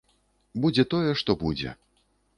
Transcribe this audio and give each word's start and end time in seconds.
Будзе 0.63 0.85
тое, 0.95 1.11
што 1.23 1.31
будзе. 1.45 1.79